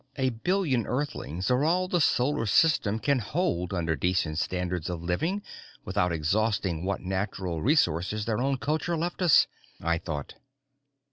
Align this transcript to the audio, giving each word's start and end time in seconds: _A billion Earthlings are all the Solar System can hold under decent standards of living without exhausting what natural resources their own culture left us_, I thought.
_A 0.17 0.41
billion 0.41 0.87
Earthlings 0.87 1.51
are 1.51 1.63
all 1.63 1.87
the 1.87 2.01
Solar 2.01 2.47
System 2.47 2.97
can 2.97 3.19
hold 3.19 3.71
under 3.71 3.95
decent 3.95 4.39
standards 4.39 4.89
of 4.89 5.03
living 5.03 5.43
without 5.85 6.11
exhausting 6.11 6.83
what 6.83 7.01
natural 7.01 7.61
resources 7.61 8.25
their 8.25 8.39
own 8.39 8.57
culture 8.57 8.97
left 8.97 9.19
us_, 9.19 9.45
I 9.79 9.99
thought. 9.99 10.33